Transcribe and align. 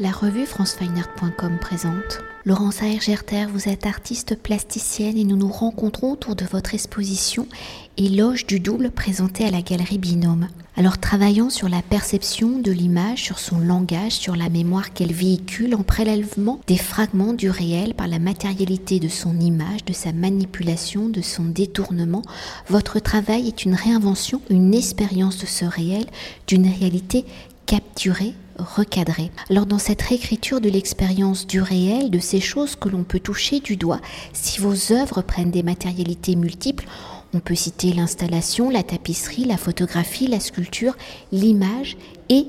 La 0.00 0.12
revue 0.12 0.46
francefineart.com 0.46 1.58
présente. 1.60 2.20
Laurence 2.44 2.82
Aergerter, 2.82 3.46
vous 3.52 3.68
êtes 3.68 3.84
artiste 3.84 4.40
plasticienne 4.40 5.18
et 5.18 5.24
nous 5.24 5.36
nous 5.36 5.50
rencontrons 5.50 6.12
autour 6.12 6.36
de 6.36 6.44
votre 6.44 6.72
exposition 6.72 7.48
Éloge 7.96 8.46
du 8.46 8.60
double 8.60 8.92
présentée 8.92 9.44
à 9.44 9.50
la 9.50 9.60
galerie 9.60 9.98
Binôme. 9.98 10.46
Alors 10.76 10.98
travaillant 10.98 11.50
sur 11.50 11.68
la 11.68 11.82
perception 11.82 12.60
de 12.60 12.70
l'image, 12.70 13.24
sur 13.24 13.40
son 13.40 13.58
langage, 13.58 14.12
sur 14.12 14.36
la 14.36 14.48
mémoire 14.48 14.92
qu'elle 14.92 15.12
véhicule 15.12 15.74
en 15.74 15.82
prélèvement 15.82 16.60
des 16.68 16.78
fragments 16.78 17.32
du 17.32 17.50
réel 17.50 17.94
par 17.94 18.06
la 18.06 18.20
matérialité 18.20 19.00
de 19.00 19.08
son 19.08 19.40
image, 19.40 19.84
de 19.84 19.92
sa 19.92 20.12
manipulation, 20.12 21.08
de 21.08 21.22
son 21.22 21.42
détournement, 21.42 22.22
votre 22.68 23.00
travail 23.00 23.48
est 23.48 23.64
une 23.64 23.74
réinvention, 23.74 24.42
une 24.48 24.74
expérience 24.74 25.38
de 25.38 25.46
ce 25.46 25.64
réel, 25.64 26.06
d'une 26.46 26.68
réalité 26.68 27.24
capturée 27.66 28.34
recadré. 28.58 29.30
Alors 29.50 29.66
dans 29.66 29.78
cette 29.78 30.02
réécriture 30.02 30.60
de 30.60 30.68
l'expérience 30.68 31.46
du 31.46 31.60
réel, 31.60 32.10
de 32.10 32.18
ces 32.18 32.40
choses 32.40 32.76
que 32.76 32.88
l'on 32.88 33.04
peut 33.04 33.20
toucher 33.20 33.60
du 33.60 33.76
doigt, 33.76 34.00
si 34.32 34.60
vos 34.60 34.92
œuvres 34.92 35.22
prennent 35.22 35.50
des 35.50 35.62
matérialités 35.62 36.36
multiples, 36.36 36.86
on 37.34 37.40
peut 37.40 37.54
citer 37.54 37.92
l'installation, 37.92 38.70
la 38.70 38.82
tapisserie, 38.82 39.44
la 39.44 39.58
photographie, 39.58 40.26
la 40.26 40.40
sculpture, 40.40 40.96
l'image 41.32 41.96
et 42.28 42.46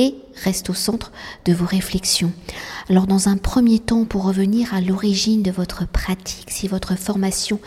et 0.00 0.14
reste 0.44 0.70
au 0.70 0.74
centre 0.74 1.12
de 1.44 1.52
vos 1.52 1.66
réflexions. 1.66 2.32
Alors 2.88 3.06
dans 3.06 3.28
un 3.28 3.36
premier 3.36 3.78
temps, 3.78 4.06
pour 4.06 4.24
revenir 4.24 4.72
à 4.72 4.80
l'origine 4.80 5.42
de 5.42 5.50
votre 5.50 5.86
pratique, 5.86 6.46
si 6.48 6.68
votre 6.68 6.96
formation 6.96 7.60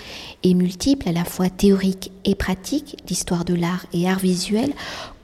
est 0.43 0.55
multiple, 0.55 1.07
à 1.07 1.11
la 1.11 1.25
fois 1.25 1.49
théorique 1.49 2.11
et 2.25 2.33
pratique, 2.33 2.97
l'histoire 3.07 3.45
de 3.45 3.53
l'art 3.53 3.85
et 3.93 4.09
art 4.09 4.17
visuel, 4.17 4.73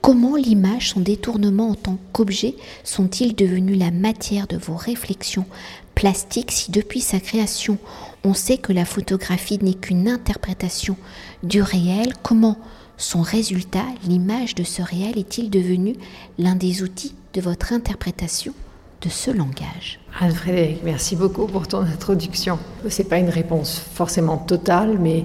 comment 0.00 0.36
l'image, 0.36 0.90
son 0.90 1.00
détournement 1.00 1.70
en 1.70 1.74
tant 1.74 1.98
qu'objet 2.12 2.54
sont-ils 2.84 3.34
devenus 3.34 3.78
la 3.78 3.90
matière 3.90 4.46
de 4.46 4.56
vos 4.56 4.76
réflexions 4.76 5.46
plastiques 5.94 6.52
si 6.52 6.70
depuis 6.70 7.00
sa 7.00 7.20
création 7.20 7.78
on 8.24 8.34
sait 8.34 8.58
que 8.58 8.72
la 8.72 8.84
photographie 8.84 9.58
n'est 9.62 9.74
qu'une 9.74 10.08
interprétation 10.08 10.96
du 11.42 11.62
réel? 11.62 12.12
Comment 12.22 12.58
son 12.96 13.22
résultat, 13.22 13.86
l'image 14.06 14.54
de 14.54 14.62
ce 14.62 14.82
réel, 14.82 15.18
est-il 15.18 15.48
devenu 15.48 15.94
l'un 16.38 16.54
des 16.54 16.82
outils 16.82 17.14
de 17.32 17.40
votre 17.40 17.72
interprétation 17.72 18.52
de 19.00 19.08
ce 19.08 19.30
langage? 19.30 20.00
Anne-Frédéric, 20.20 20.80
merci 20.84 21.16
beaucoup 21.16 21.46
pour 21.46 21.66
ton 21.66 21.80
introduction. 21.80 22.58
Ce 22.88 23.00
n'est 23.00 23.08
pas 23.08 23.18
une 23.18 23.30
réponse 23.30 23.78
forcément 23.78 24.36
totale, 24.36 24.98
mais 24.98 25.24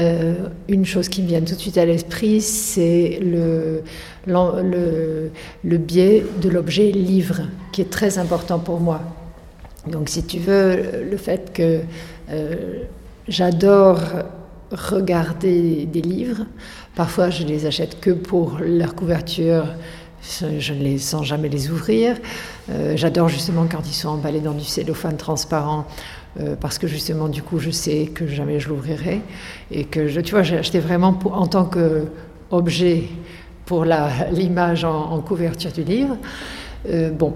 euh, 0.00 0.48
une 0.68 0.86
chose 0.86 1.08
qui 1.08 1.22
me 1.22 1.28
vient 1.28 1.40
tout 1.40 1.54
de 1.54 1.60
suite 1.60 1.78
à 1.78 1.84
l'esprit, 1.84 2.40
c'est 2.40 3.18
le, 3.22 3.82
le, 4.26 5.30
le, 5.64 5.78
biais 5.78 6.24
de 6.40 6.48
l'objet 6.48 6.90
livre, 6.90 7.42
qui 7.72 7.82
est 7.82 7.90
très 7.90 8.18
important 8.18 8.58
pour 8.58 8.80
moi. 8.80 9.00
Donc 9.86 10.08
si 10.08 10.24
tu 10.24 10.38
veux, 10.38 11.04
le 11.10 11.16
fait 11.16 11.52
que 11.52 11.80
euh, 12.30 12.84
j'adore 13.28 14.00
regarder 14.72 15.86
des 15.86 16.00
livres. 16.02 16.46
Parfois, 16.94 17.30
je 17.30 17.44
les 17.44 17.66
achète 17.66 18.00
que 18.00 18.10
pour 18.10 18.58
leur 18.60 18.94
couverture. 18.94 19.64
Je 20.22 20.72
ne 20.72 20.82
les 20.82 20.98
sens 20.98 21.24
jamais 21.26 21.48
les 21.48 21.70
ouvrir. 21.70 22.16
Euh, 22.70 22.94
j'adore 22.96 23.28
justement 23.28 23.66
quand 23.70 23.82
ils 23.86 23.94
sont 23.94 24.10
emballés 24.10 24.40
dans 24.40 24.52
du 24.52 24.64
cellophane 24.64 25.16
transparent. 25.16 25.86
Euh, 26.38 26.54
parce 26.54 26.78
que 26.78 26.86
justement, 26.86 27.28
du 27.28 27.42
coup, 27.42 27.58
je 27.58 27.70
sais 27.70 28.10
que 28.14 28.26
jamais 28.26 28.60
je 28.60 28.68
l'ouvrirai. 28.68 29.20
Et 29.70 29.84
que, 29.84 30.20
tu 30.20 30.30
vois, 30.30 30.42
j'ai 30.42 30.58
acheté 30.58 30.78
vraiment 30.78 31.18
en 31.32 31.46
tant 31.46 31.64
qu'objet 31.64 33.04
pour 33.64 33.84
l'image 34.32 34.84
en, 34.84 35.12
en, 35.12 35.20
couverture 35.20 35.72
du 35.72 35.82
livre. 35.82 36.16
Euh, 36.88 37.10
bon, 37.10 37.34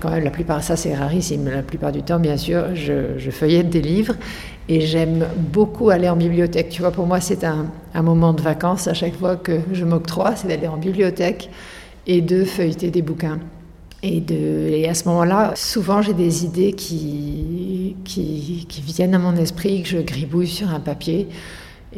quand 0.00 0.10
même, 0.10 0.24
la 0.24 0.30
plupart, 0.30 0.62
ça 0.62 0.76
c'est 0.76 0.94
rarissime. 0.94 1.48
La 1.48 1.62
plupart 1.62 1.92
du 1.92 2.02
temps, 2.02 2.18
bien 2.18 2.36
sûr, 2.36 2.74
je, 2.74 3.18
je 3.18 3.30
feuillette 3.30 3.68
des 3.68 3.82
livres 3.82 4.14
et 4.68 4.80
j'aime 4.80 5.26
beaucoup 5.36 5.90
aller 5.90 6.08
en 6.08 6.16
bibliothèque. 6.16 6.70
Tu 6.70 6.82
vois, 6.82 6.90
pour 6.90 7.06
moi, 7.06 7.20
c'est 7.20 7.44
un, 7.44 7.66
moment 8.02 8.32
de 8.32 8.42
vacances 8.42 8.88
à 8.88 8.94
chaque 8.94 9.16
fois 9.16 9.36
que 9.36 9.60
je 9.72 9.84
m'octroie, 9.84 10.36
c'est 10.36 10.48
d'aller 10.48 10.68
en 10.68 10.76
bibliothèque 10.76 11.50
et 12.06 12.20
de 12.20 12.44
feuilleter 12.44 12.90
des 12.90 13.02
bouquins. 13.02 13.40
Et, 14.02 14.88
à 14.88 14.94
ce 14.94 15.08
moment-là, 15.08 15.52
souvent 15.56 16.02
j'ai 16.02 16.14
des 16.14 16.44
idées 16.44 16.72
qui, 16.72 17.96
viennent 18.86 19.14
à 19.14 19.18
mon 19.18 19.36
esprit, 19.36 19.82
que 19.82 19.88
je 19.88 19.98
gribouille 19.98 20.48
sur 20.48 20.70
un 20.70 20.80
papier. 20.80 21.28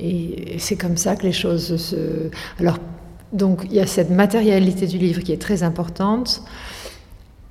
Et 0.01 0.57
c'est 0.59 0.77
comme 0.77 0.97
ça 0.97 1.17
que 1.17 1.25
les 1.25 1.33
choses 1.33 1.77
se. 1.77 2.31
Alors, 2.61 2.79
donc, 3.33 3.63
il 3.65 3.75
y 3.75 3.81
a 3.81 3.87
cette 3.87 4.11
matérialité 4.11 4.87
du 4.87 4.97
livre 4.97 5.23
qui 5.23 5.33
est 5.33 5.41
très 5.41 5.63
importante. 5.63 6.43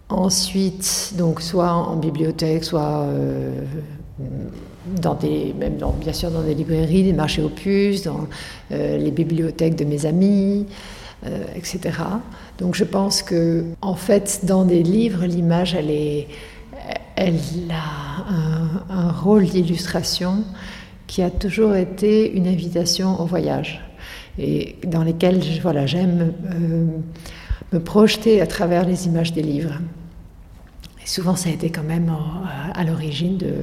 Ensuite, 0.09 1.13
donc, 1.17 1.41
soit 1.41 1.71
en 1.71 1.97
bibliothèque, 1.97 2.63
soit. 2.63 3.01
Euh, 3.01 3.63
dans 5.01 5.15
des, 5.15 5.53
même 5.59 5.77
bien 5.99 6.13
sûr 6.13 6.31
dans 6.31 6.41
des 6.41 6.55
librairies, 6.55 7.03
des 7.03 7.13
marchés 7.13 7.43
puces, 7.55 8.03
dans 8.03 8.27
euh, 8.71 8.97
les 8.97 9.11
bibliothèques 9.11 9.75
de 9.75 9.85
mes 9.85 10.05
amis, 10.05 10.65
euh, 11.25 11.45
etc. 11.55 11.79
Donc 12.59 12.75
je 12.75 12.83
pense 12.83 13.21
que, 13.21 13.65
en 13.81 13.95
fait, 13.95 14.41
dans 14.43 14.65
des 14.65 14.83
livres, 14.83 15.25
l'image, 15.25 15.73
elle, 15.75 15.91
elle 17.15 17.39
a 17.71 18.25
un, 18.89 19.11
rôle 19.11 19.45
d'illustration 19.45 20.43
qui 21.07 21.21
a 21.23 21.29
toujours 21.29 21.75
été 21.75 22.31
une 22.35 22.47
invitation 22.47 23.19
au 23.19 23.25
voyage 23.25 23.81
et 24.37 24.75
dans 24.85 25.03
lesquels 25.03 25.41
voilà, 25.61 25.85
j'aime 25.87 26.33
euh, 26.51 26.85
me 27.73 27.79
projeter 27.79 28.41
à 28.41 28.47
travers 28.47 28.85
les 28.85 29.07
images 29.07 29.33
des 29.33 29.41
livres. 29.41 29.79
Et 31.03 31.07
souvent, 31.07 31.35
ça 31.35 31.49
a 31.49 31.53
été 31.53 31.71
quand 31.71 31.83
même 31.83 32.13
à 32.75 32.83
l'origine 32.83 33.37
de 33.37 33.53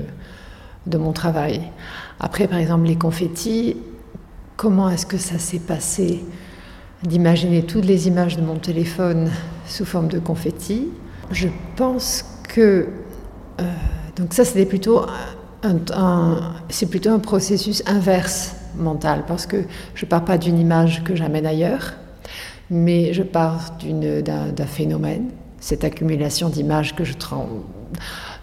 de 0.87 0.99
mon 0.99 1.13
travail. 1.13 1.61
Après, 2.21 2.47
par 2.47 2.59
exemple, 2.59 2.87
les 2.87 2.97
confettis, 2.97 3.77
comment 4.57 4.89
est-ce 4.91 5.07
que 5.07 5.19
ça 5.19 5.39
s'est 5.39 5.61
passé? 5.61 6.25
D'imaginer 7.07 7.63
toutes 7.63 7.85
les 7.85 8.09
images 8.09 8.37
de 8.37 8.43
mon 8.43 8.57
téléphone 8.57 9.31
sous 9.67 9.85
forme 9.85 10.09
de 10.09 10.19
confettis. 10.19 10.89
Je 11.31 11.49
pense 11.77 12.25
que 12.49 12.89
euh, 13.61 13.63
donc 14.17 14.33
ça 14.35 14.45
c'était 14.45 14.67
plutôt 14.67 15.07
c'est 16.69 16.91
plutôt 16.91 17.11
un 17.11 17.19
processus 17.19 17.83
inverse 17.87 18.55
mental 18.77 19.25
parce 19.27 19.47
que 19.47 19.65
je 19.95 20.05
pars 20.05 20.25
pas 20.25 20.37
d'une 20.37 20.59
image 20.59 21.03
que 21.05 21.15
j'amène 21.15 21.47
ailleurs, 21.47 21.95
mais 22.71 23.15
je 23.15 23.23
pars 23.23 23.77
d'un 23.81 24.67
phénomène, 24.67 25.31
cette 25.61 25.85
accumulation 25.85 26.49
d'images 26.51 26.95
que 26.95 27.05
je 27.05 27.15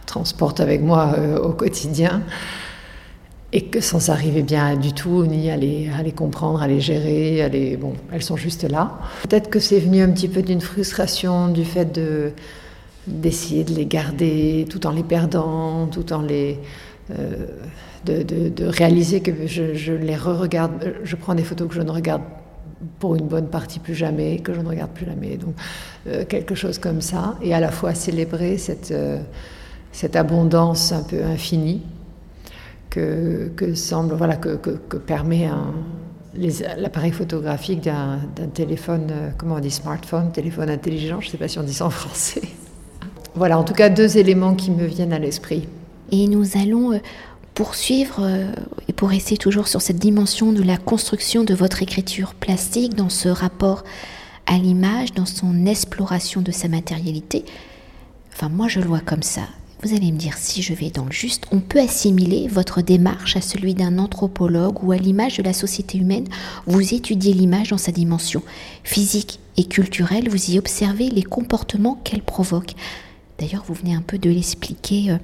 transporte 0.05 0.59
avec 0.59 0.81
moi 0.81 1.13
euh, 1.17 1.39
au 1.39 1.51
quotidien 1.51 2.23
et 3.53 3.65
que 3.65 3.81
sans 3.81 4.09
arriver 4.09 4.43
bien 4.43 4.75
du 4.77 4.93
tout, 4.93 5.25
ni 5.25 5.51
à 5.51 5.57
les, 5.57 6.11
comprendre, 6.15 6.61
à 6.61 6.67
les 6.67 6.79
gérer, 6.79 7.41
à 7.43 7.49
bon, 7.77 7.93
elles 8.11 8.23
sont 8.23 8.37
juste 8.37 8.63
là. 8.63 8.99
Peut-être 9.23 9.49
que 9.49 9.59
c'est 9.59 9.79
venu 9.79 10.01
un 10.01 10.09
petit 10.09 10.29
peu 10.29 10.41
d'une 10.41 10.61
frustration 10.61 11.49
du 11.49 11.65
fait 11.65 11.85
de 11.85 12.31
d'essayer 13.07 13.63
de 13.63 13.73
les 13.73 13.87
garder 13.87 14.67
tout 14.69 14.85
en 14.85 14.91
les 14.91 15.01
perdant, 15.01 15.87
tout 15.87 16.13
en 16.13 16.21
les 16.21 16.59
euh, 17.09 17.47
de, 18.05 18.21
de, 18.21 18.65
réaliser 18.65 19.21
que 19.21 19.47
je, 19.47 19.91
les 19.93 20.15
re-regarde, 20.15 20.93
je 21.03 21.15
prends 21.15 21.33
des 21.33 21.43
photos 21.43 21.67
que 21.67 21.73
je 21.73 21.81
ne 21.81 21.89
regarde 21.89 22.21
pour 22.99 23.15
une 23.15 23.27
bonne 23.27 23.47
partie 23.47 23.79
plus 23.79 23.95
jamais, 23.95 24.37
que 24.37 24.53
je 24.53 24.61
ne 24.61 24.67
regarde 24.67 24.91
plus 24.91 25.07
jamais. 25.07 25.35
Donc 25.35 25.55
euh, 26.07 26.25
quelque 26.25 26.53
chose 26.53 26.77
comme 26.77 27.01
ça, 27.01 27.35
et 27.41 27.53
à 27.55 27.59
la 27.59 27.71
fois 27.71 27.95
célébrer 27.95 28.57
cette 28.57 28.93
cette 29.91 30.15
abondance 30.15 30.93
un 30.93 31.03
peu 31.03 31.23
infinie 31.23 31.81
que, 32.91 33.73
semble, 33.73 34.13
voilà, 34.15 34.35
que, 34.35 34.97
permet 34.97 35.49
l'appareil 36.77 37.11
photographique 37.11 37.81
d'un 37.81 38.19
téléphone, 38.53 39.07
euh, 39.11 39.29
comment 39.37 39.55
on 39.55 39.59
dit, 39.59 39.71
smartphone, 39.71 40.31
téléphone 40.31 40.69
intelligent, 40.69 41.19
je 41.21 41.27
ne 41.27 41.31
sais 41.31 41.37
pas 41.37 41.47
si 41.47 41.57
on 41.57 41.63
dit 41.63 41.73
ça 41.73 41.85
en 41.85 41.89
français. 41.89 42.41
Voilà, 43.33 43.57
en 43.57 43.63
tout 43.63 43.73
cas, 43.73 43.87
deux 43.87 44.17
éléments 44.17 44.55
qui 44.55 44.71
me 44.71 44.85
viennent 44.85 45.13
à 45.13 45.19
l'esprit. 45.19 45.65
Et 46.11 46.27
nous 46.27 46.57
allons 46.57 46.91
euh, 46.91 46.97
poursuivre, 47.53 48.19
euh, 48.19 48.51
et 48.89 48.93
pour 48.93 49.07
rester 49.07 49.37
toujours 49.37 49.69
sur 49.69 49.81
cette 49.81 49.99
dimension 49.99 50.51
de 50.51 50.61
la 50.61 50.75
construction 50.75 51.45
de 51.45 51.53
votre 51.53 51.81
écriture 51.81 52.33
plastique, 52.33 52.93
dans 52.93 53.07
ce 53.07 53.29
rapport 53.29 53.85
à 54.47 54.57
l'image, 54.57 55.13
dans 55.13 55.25
son 55.25 55.65
exploration 55.65 56.41
de 56.41 56.51
sa 56.51 56.67
matérialité. 56.67 57.45
Enfin, 58.33 58.49
moi, 58.49 58.67
je 58.67 58.81
le 58.81 58.87
vois 58.87 58.99
comme 58.99 59.23
ça. 59.23 59.43
Vous 59.83 59.95
allez 59.95 60.11
me 60.11 60.17
dire 60.17 60.37
si 60.37 60.61
je 60.61 60.75
vais 60.75 60.91
dans 60.91 61.05
le 61.05 61.11
juste, 61.11 61.45
on 61.51 61.59
peut 61.59 61.79
assimiler 61.79 62.47
votre 62.47 62.83
démarche 62.83 63.35
à 63.35 63.41
celui 63.41 63.73
d'un 63.73 63.97
anthropologue 63.97 64.83
ou 64.83 64.91
à 64.91 64.97
l'image 64.97 65.37
de 65.37 65.43
la 65.43 65.53
société 65.53 65.97
humaine. 65.97 66.27
Vous 66.67 66.93
étudiez 66.93 67.33
l'image 67.33 67.69
dans 67.69 67.79
sa 67.79 67.91
dimension 67.91 68.43
physique 68.83 69.39
et 69.57 69.65
culturelle, 69.65 70.29
vous 70.29 70.51
y 70.51 70.59
observez 70.59 71.09
les 71.09 71.23
comportements 71.23 71.99
qu'elle 72.03 72.21
provoque. 72.21 72.75
D'ailleurs, 73.39 73.63
vous 73.67 73.73
venez 73.73 73.95
un 73.95 74.03
peu 74.03 74.19
de 74.19 74.29
l'expliquer 74.29 75.09
euh, 75.09 75.17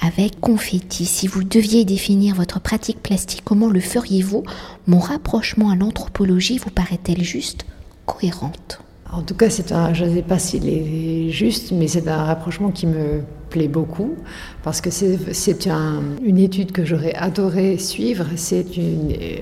avec 0.00 0.38
confetti. 0.40 1.04
Si 1.04 1.26
vous 1.26 1.42
deviez 1.42 1.84
définir 1.84 2.36
votre 2.36 2.60
pratique 2.60 3.02
plastique, 3.02 3.42
comment 3.44 3.68
le 3.68 3.80
feriez-vous? 3.80 4.44
Mon 4.86 5.00
rapprochement 5.00 5.70
à 5.70 5.74
l'anthropologie 5.74 6.58
vous 6.58 6.70
paraît-elle 6.70 7.24
juste 7.24 7.66
cohérente? 8.06 8.78
En 9.10 9.22
tout 9.22 9.34
cas, 9.34 9.48
un, 9.70 9.94
je 9.94 10.04
ne 10.04 10.14
sais 10.14 10.22
pas 10.22 10.38
s'il 10.38 10.68
est 10.68 11.30
juste, 11.30 11.72
mais 11.72 11.88
c'est 11.88 12.06
un 12.08 12.24
rapprochement 12.24 12.70
qui 12.70 12.86
me 12.86 13.22
plaît 13.48 13.68
beaucoup 13.68 14.16
parce 14.62 14.82
que 14.82 14.90
c'est 14.90 15.66
un, 15.66 16.02
une 16.22 16.38
étude 16.38 16.72
que 16.72 16.84
j'aurais 16.84 17.14
adoré 17.14 17.78
suivre. 17.78 18.26
C'est 18.36 18.66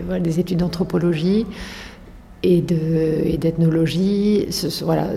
voilà, 0.05 0.21
des 0.21 0.39
études 0.39 0.59
d'anthropologie 0.59 1.47
et 2.45 2.61
d'ethnologie. 2.61 4.47
Voilà, 4.83 5.09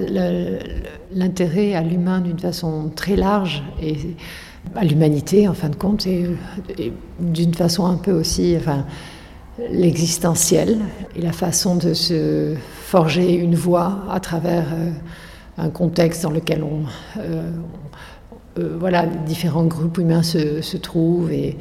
l'intérêt 1.13 1.75
à 1.75 1.81
l'humain 1.81 2.19
d'une 2.19 2.39
façon 2.39 2.91
très 2.95 3.15
large 3.15 3.63
et 3.81 3.97
à 4.75 4.83
l'humanité 4.83 5.47
en 5.47 5.53
fin 5.53 5.69
de 5.69 5.75
compte 5.75 6.07
et, 6.07 6.25
d'une 7.19 7.53
façon 7.53 7.85
un 7.85 7.97
peu 7.97 8.11
aussi, 8.11 8.55
l'existentiel 9.71 10.79
et 11.15 11.21
la 11.21 11.31
façon 11.31 11.75
de 11.75 11.93
se 11.93 12.55
forger 12.89 13.33
une 13.33 13.55
voie 13.55 14.03
à 14.09 14.19
travers 14.19 14.65
euh, 14.73 14.91
un 15.57 15.69
contexte 15.69 16.23
dans 16.23 16.31
lequel 16.31 16.63
on, 16.63 16.83
euh, 17.19 17.51
euh, 18.57 18.77
voilà, 18.79 19.05
différents 19.05 19.65
groupes 19.65 19.97
humains 19.97 20.23
se, 20.23 20.61
se 20.61 20.77
trouvent 20.77 21.31
et, 21.31 21.57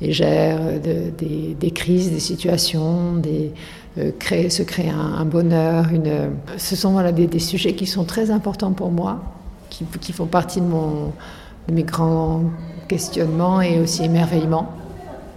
gèrent 0.00 0.80
des, 0.80 1.70
crises, 1.70 2.10
des 2.10 2.18
situations, 2.18 3.14
des, 3.14 3.52
créer, 4.18 4.50
se 4.50 4.64
créer 4.64 4.90
un, 4.90 5.24
bonheur. 5.24 5.90
Une, 5.92 6.32
ce 6.56 6.74
sont 6.74 6.90
voilà, 6.90 7.12
des, 7.12 7.38
sujets 7.38 7.74
qui 7.74 7.86
sont 7.86 8.02
très 8.02 8.32
importants 8.32 8.72
pour 8.72 8.90
moi, 8.90 9.22
qui, 9.70 9.84
qui 10.00 10.12
font 10.12 10.26
partie 10.26 10.60
de, 10.60 10.66
mon, 10.66 11.12
de 11.68 11.72
mes 11.72 11.84
grands 11.84 12.42
questionnements 12.88 13.60
et 13.60 13.78
aussi 13.78 14.02
émerveillements. 14.02 14.74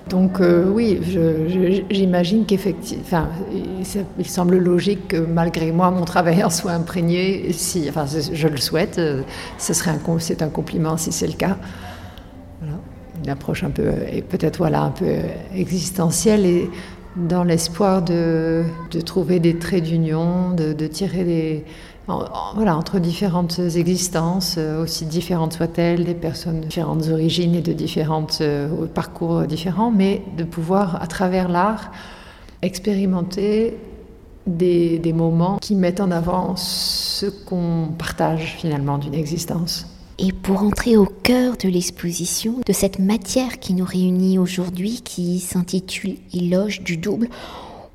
Donc 0.09 0.39
euh, 0.39 0.69
oui, 0.69 0.99
j'imagine 1.89 2.45
qu'effectivement, 2.45 3.27
il 4.19 4.27
semble 4.27 4.57
logique 4.57 5.07
que 5.07 5.17
malgré 5.17 5.71
moi, 5.71 5.89
mon 5.89 6.05
travail 6.05 6.43
en 6.43 6.51
soit 6.51 6.73
imprégné. 6.73 7.51
Si, 7.53 7.87
enfin, 7.89 8.05
je 8.05 8.47
le 8.47 8.57
souhaite, 8.57 8.99
euh, 8.99 9.23
ce 9.57 9.73
serait 9.73 9.91
un, 9.91 9.99
c'est 10.19 10.43
un 10.43 10.49
compliment 10.49 10.97
si 10.97 11.11
c'est 11.11 11.27
le 11.27 11.33
cas. 11.33 11.57
Une 13.23 13.29
approche 13.29 13.63
un 13.63 13.71
peu, 13.71 13.91
et 14.11 14.21
peut-être 14.21 14.57
voilà, 14.57 14.83
un 14.83 14.91
peu 14.91 15.07
existentielle 15.55 16.45
et 16.45 16.69
dans 17.15 17.43
l'espoir 17.43 18.03
de, 18.03 18.63
trouver 19.05 19.39
des 19.39 19.57
traits 19.57 19.83
d'union, 19.85 20.51
de 20.51 20.87
tirer 20.87 21.23
des, 21.23 21.65
voilà, 22.07 22.77
entre 22.77 22.99
différentes 22.99 23.59
existences, 23.59 24.55
euh, 24.57 24.83
aussi 24.83 25.05
différentes 25.05 25.53
soient-elles, 25.53 26.05
des 26.05 26.13
personnes 26.13 26.61
de 26.61 26.65
différentes 26.65 27.07
origines 27.09 27.55
et 27.55 27.61
de 27.61 27.73
différents 27.73 28.27
euh, 28.41 28.85
parcours 28.87 29.43
différents, 29.43 29.91
mais 29.91 30.21
de 30.37 30.43
pouvoir, 30.43 31.01
à 31.01 31.07
travers 31.07 31.49
l'art, 31.49 31.91
expérimenter 32.61 33.77
des, 34.45 34.99
des, 34.99 35.13
moments 35.13 35.57
qui 35.59 35.75
mettent 35.75 35.99
en 35.99 36.11
avant 36.11 36.55
ce 36.55 37.25
qu'on 37.25 37.89
partage 37.97 38.55
finalement 38.59 38.99
d'une 38.99 39.15
existence. 39.15 39.87
Et 40.19 40.31
pour 40.31 40.61
entrer 40.61 40.95
au 40.95 41.05
cœur 41.05 41.57
de 41.57 41.67
l'exposition, 41.67 42.61
de 42.65 42.71
cette 42.71 42.99
matière 42.99 43.59
qui 43.59 43.73
nous 43.73 43.83
réunit 43.83 44.37
aujourd'hui, 44.37 45.01
qui 45.03 45.39
s'intitule 45.39 46.17
Éloge 46.31 46.81
du 46.83 46.97
double, 46.97 47.27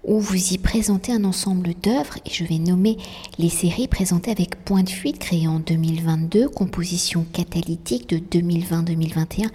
où 0.04 0.18
vous 0.18 0.52
y 0.52 0.58
présentez 0.58 1.12
un 1.12 1.24
ensemble 1.24 1.74
d'œuvres, 1.82 2.16
et 2.24 2.30
je 2.30 2.44
vais 2.44 2.58
nommer 2.58 2.96
les 3.38 3.48
séries 3.48 3.88
présentées 3.88 4.30
avec 4.30 4.64
Point 4.64 4.82
de 4.82 4.88
fuite, 4.88 5.18
créée 5.18 5.46
en 5.46 5.60
2022, 5.60 6.48
Composition 6.48 7.26
catalytique 7.32 8.08
de 8.08 8.16
2020-2021, 8.18 9.48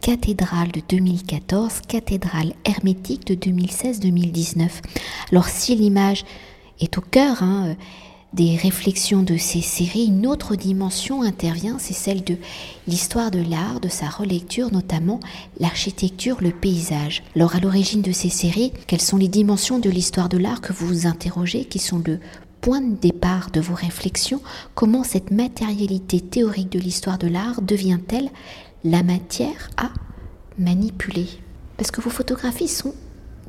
Cathédrale 0.00 0.72
de 0.72 0.80
2014, 0.88 1.82
Cathédrale 1.86 2.54
hermétique 2.64 3.26
de 3.26 3.34
2016-2019. 3.34 4.68
Alors 5.32 5.48
si 5.48 5.74
l'image 5.74 6.24
est 6.80 6.96
au 6.96 7.02
cœur, 7.02 7.42
hein, 7.42 7.76
des 8.32 8.56
réflexions 8.56 9.22
de 9.22 9.36
ces 9.36 9.60
séries, 9.60 10.06
une 10.06 10.26
autre 10.26 10.54
dimension 10.54 11.22
intervient, 11.22 11.78
c'est 11.78 11.94
celle 11.94 12.22
de 12.22 12.36
l'histoire 12.86 13.30
de 13.30 13.40
l'art, 13.40 13.80
de 13.80 13.88
sa 13.88 14.08
relecture, 14.08 14.72
notamment 14.72 15.18
l'architecture, 15.58 16.38
le 16.40 16.52
paysage. 16.52 17.24
Alors 17.34 17.56
à 17.56 17.60
l'origine 17.60 18.02
de 18.02 18.12
ces 18.12 18.28
séries, 18.28 18.72
quelles 18.86 19.00
sont 19.00 19.16
les 19.16 19.28
dimensions 19.28 19.80
de 19.80 19.90
l'histoire 19.90 20.28
de 20.28 20.38
l'art 20.38 20.60
que 20.60 20.72
vous 20.72 20.86
vous 20.86 21.06
interrogez, 21.06 21.64
qui 21.64 21.80
sont 21.80 22.02
le 22.06 22.20
point 22.60 22.80
de 22.80 22.94
départ 22.94 23.50
de 23.50 23.60
vos 23.60 23.74
réflexions? 23.74 24.40
Comment 24.74 25.02
cette 25.02 25.32
matérialité 25.32 26.20
théorique 26.20 26.70
de 26.70 26.78
l'histoire 26.78 27.18
de 27.18 27.26
l'art 27.26 27.62
devient-elle 27.62 28.30
la 28.84 29.02
matière 29.02 29.70
à 29.76 29.90
manipuler? 30.56 31.26
Parce 31.76 31.90
que 31.90 32.00
vos 32.00 32.10
photographies 32.10 32.68
sont 32.68 32.94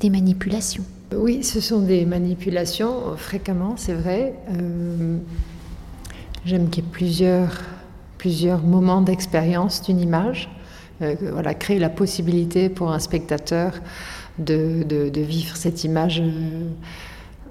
des 0.00 0.10
manipulations. 0.10 0.84
Oui, 1.16 1.42
ce 1.42 1.60
sont 1.60 1.80
des 1.80 2.04
manipulations, 2.04 3.12
euh, 3.12 3.16
fréquemment, 3.16 3.74
c'est 3.76 3.94
vrai. 3.94 4.34
Euh, 4.50 5.18
j'aime 6.44 6.70
qu'il 6.70 6.84
y 6.84 6.86
ait 6.86 7.44
plusieurs, 8.18 8.62
moments 8.62 9.02
d'expérience 9.02 9.82
d'une 9.82 10.00
image. 10.00 10.48
Euh, 11.02 11.14
voilà, 11.32 11.54
créer 11.54 11.78
la 11.78 11.90
possibilité 11.90 12.68
pour 12.68 12.92
un 12.92 12.98
spectateur 12.98 13.74
de, 14.38 15.10
vivre 15.14 15.56
cette 15.56 15.84
image 15.84 16.22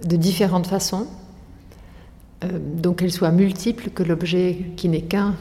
de 0.04 0.16
différentes 0.16 0.68
façons. 0.68 1.08
donc 2.44 3.00
qu'elle 3.00 3.12
soit 3.12 3.32
multiple, 3.32 3.90
que 3.90 4.02
l'objet 4.02 4.72
qui 4.78 4.90
n'est 4.90 5.04
qu'un 5.04 5.36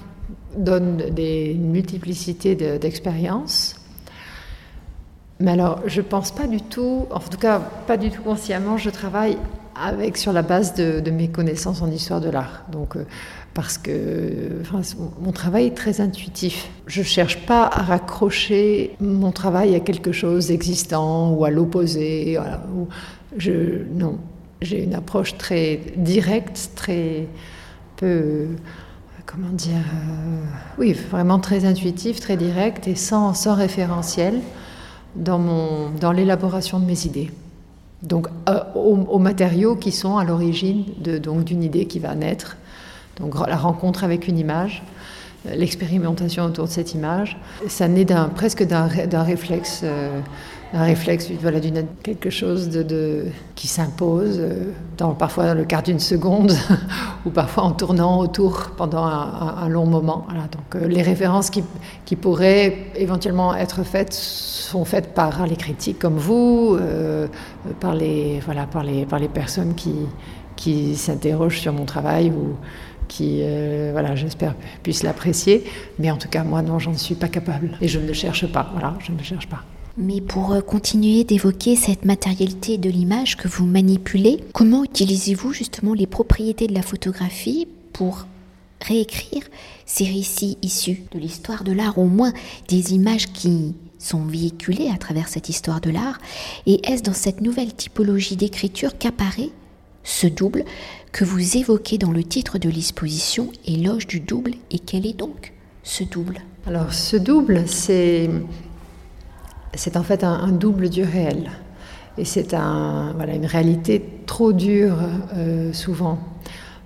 donne 0.57 0.97
des, 1.11 1.53
une 1.53 1.71
multiplicité 1.71 2.57
d'expériences. 2.57 3.80
Mais 5.41 5.53
alors, 5.53 5.81
je 5.87 6.03
pense 6.03 6.33
pas 6.33 6.47
du 6.47 6.61
tout, 6.61 7.07
en 7.11 7.19
tout 7.19 7.39
cas 7.39 7.61
pas 7.87 7.97
du 7.97 8.11
tout 8.11 8.23
consciemment, 8.23 8.77
je 8.77 8.91
travaille 8.91 9.39
avec 9.75 10.19
sur 10.19 10.35
la 10.35 10.43
base 10.43 10.75
de, 10.75 11.11
mes 11.11 11.29
connaissances 11.29 11.81
en 11.81 11.91
histoire 11.91 12.21
de 12.21 12.29
l'art. 12.29 12.67
Donc, 12.71 12.97
euh, 12.97 13.05
parce 13.55 13.79
que 13.79 14.63
mon 15.21 15.33
travail 15.33 15.69
est 15.69 15.77
très 15.77 16.03
intuitif. 16.03 16.69
Je 16.87 17.03
cherche 17.03 17.39
pas 17.47 17.65
à 17.65 17.83
raccrocher 17.83 18.97
mon 19.01 19.33
travail 19.33 19.75
à 19.75 19.81
quelque 19.81 20.13
chose 20.13 20.49
d'existant 20.49 21.33
ou 21.33 21.45
à 21.47 21.51
l'opposé. 21.51 22.39
non, 23.39 24.19
j'ai 24.61 24.85
une 24.85 24.95
approche 24.95 25.39
très 25.39 25.81
directe, 25.97 26.73
très 26.75 27.27
peu, 27.97 28.49
comment 29.25 29.49
dire, 29.53 29.77
euh, 29.77 30.45
oui, 30.79 30.93
vraiment 30.93 31.39
très 31.39 31.65
intuitive, 31.65 32.21
très 32.21 32.37
directe 32.37 32.89
et 32.89 32.95
sans 32.95 33.33
référentiel 33.55 34.35
dans, 35.17 35.91
dans 36.01 36.13
l'élaboration 36.13 36.79
de 36.79 36.85
mes 36.85 37.07
idées. 37.07 37.31
Donc 38.03 38.29
euh, 38.49 38.61
aux, 38.75 39.19
matériaux 39.19 39.77
qui 39.77 39.93
sont 39.93 40.17
à 40.17 40.25
l'origine 40.25 40.85
d'une 40.99 41.63
idée 41.63 41.87
qui 41.87 41.99
va 41.99 42.15
naître. 42.15 42.57
Donc 43.19 43.35
la 43.47 43.57
rencontre 43.57 44.05
avec 44.05 44.27
une 44.27 44.39
image, 44.39 44.83
l'expérimentation 45.45 46.45
autour 46.45 46.67
de 46.67 46.71
cette 46.71 46.95
image, 46.95 47.37
ça 47.69 47.89
naît 47.89 48.07
presque 48.35 48.67
d'un, 48.67 48.89
d'un 49.07 49.23
réflexe 49.23 49.83
euh, 49.85 50.21
un 50.73 50.85
réflexe, 50.85 51.31
voilà, 51.41 51.59
quelque 52.03 52.31
chose 52.31 52.71
qui 53.57 53.67
s'impose, 53.67 54.39
euh, 54.39 54.73
dans, 54.97 55.15
parfois 55.15 55.47
dans 55.47 55.55
le 55.55 55.65
quart 55.65 55.83
d'une 55.83 55.99
seconde, 55.99 56.53
ou 57.27 57.31
parfois 57.31 57.65
en 57.65 57.73
tournant 57.73 58.21
autour 58.21 58.71
pendant 58.77 59.05
un, 59.05 59.69
long 59.69 59.87
moment. 59.87 60.27
Donc 60.53 60.83
euh, 60.83 60.87
les 60.87 61.03
références 61.03 61.51
qui, 61.51 61.63
pourraient 62.17 62.91
éventuellement 62.97 63.55
être 63.55 63.83
faites 63.85 64.13
sont 64.13 64.85
faites 64.85 65.15
par 65.15 65.47
les 65.47 65.57
critiques 65.57 65.99
comme 65.99 66.17
vous, 66.17 66.77
euh, 66.81 67.27
par, 67.81 67.95
les, 67.95 68.41
voilà, 68.45 68.67
par, 68.67 68.85
les, 68.85 69.29
personnes 69.29 69.75
qui, 69.75 69.95
qui 70.55 70.95
s'interrogent 70.97 71.61
sur 71.61 71.73
mon 71.73 71.85
travail 71.85 72.31
ou 72.31 72.57
qui, 73.09 73.43
voilà, 73.91 74.15
j'espère, 74.15 74.55
puissent 74.85 75.03
l'apprécier. 75.03 75.65
Mais 75.99 76.13
en 76.13 76.17
tout 76.17 76.29
cas, 76.29 76.45
moi, 76.45 76.63
non, 76.63 76.79
j'en 76.79 76.95
suis 76.95 77.17
pas 77.17 77.27
capable. 77.27 77.77
Et 77.81 77.89
je 77.89 77.99
ne 77.99 78.07
le 78.07 78.13
cherche 78.13 78.47
pas. 78.47 78.71
Voilà, 78.73 78.95
je 79.01 79.11
ne 79.11 79.19
le 79.19 79.25
cherche 79.25 79.49
pas. 79.49 79.65
Mais 80.03 80.23
pour 80.23 80.53
euh, 80.53 80.63
continuer 80.63 81.25
d'évoquer 81.25 81.77
cette 81.77 82.07
matérialité 82.07 82.79
de 82.79 82.89
l'image 82.89 83.37
que 83.37 83.49
vous 83.49 83.67
manipulez, 83.67 84.43
comment 84.55 84.83
utilisez-vous 84.83 85.53
justement 85.53 85.93
les 85.93 86.07
propriétés 86.07 86.67
de 86.67 86.73
la 86.73 86.81
photographie 86.81 87.69
pour 87.93 88.27
réécrire 88.81 89.43
ces 89.85 90.05
récits 90.05 90.57
issus 90.63 91.03
de 91.13 91.19
l'histoire 91.19 91.65
de 91.65 91.73
l'art, 91.73 91.99
au 91.99 92.07
moins 92.07 92.33
des 92.69 92.95
images 92.95 93.27
qui 93.27 93.75
sont 93.99 94.25
véhiculées 94.25 94.89
à 94.89 94.97
travers 94.97 95.29
cette 95.29 95.51
histoire 95.51 95.83
de 95.83 95.91
l'art? 95.91 96.19
Et 96.65 96.81
est-ce 96.91 97.03
dans 97.03 97.13
cette 97.13 97.43
nouvelle 97.43 97.75
typologie 97.75 98.37
d'écriture 98.37 98.97
qu'apparaît 98.97 99.51
ce 100.03 100.27
double 100.27 100.65
que 101.13 101.27
vous 101.27 101.59
évoquez 101.59 101.99
dans 101.99 102.11
le 102.11 102.25
titre 102.25 102.57
de 102.57 102.71
l'exposition, 102.71 103.53
Éloge 103.67 104.07
du 104.07 104.21
double 104.21 104.55
Et 104.71 104.79
quel 104.79 105.05
est 105.07 105.13
donc 105.13 105.53
ce 105.83 106.05
double? 106.05 106.41
Alors 106.67 106.95
ce 106.95 107.19
double, 107.19 107.65
c'est 107.67 108.31
c'est 109.75 109.97
en 109.97 110.03
fait 110.03 110.25
un, 110.25 110.49
double 110.49 110.89
du 110.89 111.03
réel. 111.03 111.51
Et 112.19 112.25
c'est 112.25 112.55
un, 112.55 113.13
voilà, 113.17 113.35
une 113.35 113.47
réalité 113.47 114.05
trop 114.27 114.53
dure, 114.53 114.97
euh, 115.37 115.73
souvent, 115.73 116.19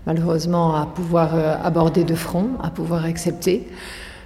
malheureusement, 0.07 0.75
à 0.75 0.87
pouvoir 0.87 1.35
euh, 1.35 1.57
aborder 1.63 2.05
de 2.05 2.15
front, 2.15 2.51
à 2.63 2.71
pouvoir 2.71 3.05
accepter. 3.05 3.67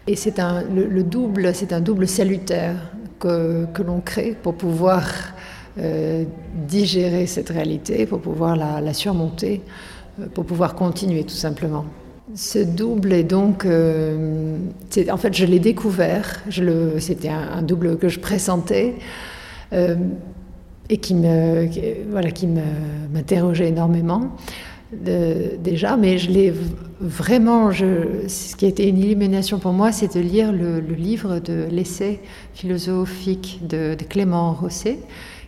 Et 0.06 0.16
c'est 0.16 0.38
un, 0.38 0.62
le, 0.62 1.02
double, 1.02 1.54
c'est 1.54 1.72
un 1.72 1.80
double 1.80 2.08
salutaire 2.08 2.76
que, 3.20 3.66
l'on 3.86 4.00
crée 4.00 4.36
pour 4.42 4.54
pouvoir 4.54 5.04
euh, 5.78 6.24
digérer 6.66 7.26
cette 7.26 7.50
réalité, 7.50 8.06
pour 8.06 8.20
pouvoir 8.20 8.56
la 8.56 8.92
surmonter 8.94 9.62
pour 10.34 10.44
pouvoir 10.44 10.74
continuer 10.74 11.24
tout 11.24 11.34
simplement. 11.34 11.84
Ce 12.34 12.58
double 12.58 13.12
est 13.12 13.24
donc, 13.24 13.64
en 13.64 15.16
fait, 15.16 15.34
je 15.34 15.46
l'ai 15.46 15.58
découvert. 15.58 16.42
C'était 16.98 17.30
un, 17.30 17.62
double 17.62 17.98
que 17.98 18.08
je 18.08 18.20
pressentais 18.20 18.94
et 19.72 20.96
qui 20.98 21.14
me, 21.14 21.68
voilà, 22.10 22.30
qui 22.30 22.46
m'interrogeait 22.46 23.68
énormément 23.68 24.30
déjà, 24.92 25.96
mais 25.96 26.18
je 26.18 26.30
l'ai 26.30 26.52
vraiment. 27.00 27.70
Ce 27.72 28.56
qui 28.56 28.64
a 28.64 28.68
été 28.68 28.88
une 28.88 28.98
illumination 28.98 29.58
pour 29.58 29.72
moi, 29.72 29.92
c'est 29.92 30.14
de 30.14 30.20
lire 30.20 30.52
le, 30.52 30.80
livre 30.80 31.40
de 31.40 31.66
l'essai 31.70 32.20
philosophique 32.54 33.60
de, 33.66 33.96
Clément 34.08 34.52
Rosset, 34.52 34.98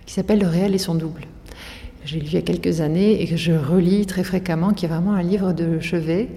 qui 0.06 0.14
s'appelle 0.14 0.40
Le 0.40 0.46
réel 0.46 0.74
et 0.74 0.78
son 0.78 0.94
double. 0.94 1.22
J'ai 2.04 2.18
lu 2.18 2.26
il 2.26 2.34
y 2.34 2.38
a 2.38 2.42
quelques 2.42 2.80
années 2.80 3.22
et 3.22 3.26
que 3.26 3.36
je 3.36 3.52
relis 3.52 4.06
très 4.06 4.24
fréquemment, 4.24 4.72
qui 4.72 4.86
est 4.86 4.88
vraiment 4.88 5.12
un 5.12 5.22
livre 5.22 5.52
de 5.52 5.80
chevet 5.80 6.28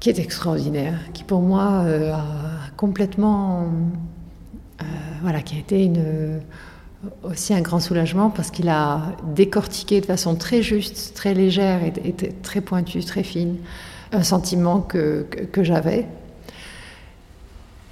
qui 0.00 0.10
est 0.10 0.18
extraordinaire, 0.18 0.98
qui 1.12 1.24
pour 1.24 1.40
moi 1.40 1.82
euh, 1.84 2.12
a 2.12 2.24
complètement, 2.76 3.64
euh, 4.80 4.84
voilà, 5.22 5.40
qui 5.42 5.56
a 5.56 5.58
été 5.58 5.90
aussi 7.22 7.54
un 7.54 7.60
grand 7.60 7.80
soulagement 7.80 8.30
parce 8.30 8.50
qu'il 8.50 8.68
a 8.68 9.16
décortiqué 9.34 10.00
de 10.00 10.06
façon 10.06 10.34
très 10.34 10.62
juste, 10.62 11.14
très 11.14 11.34
légère 11.34 11.80
et, 11.84 12.14
très 12.42 12.60
pointue, 12.60 13.04
très 13.04 13.22
fine, 13.22 13.56
un 14.12 14.22
sentiment 14.22 14.80
que, 14.80 15.26
que, 15.52 15.64
j'avais. 15.64 16.06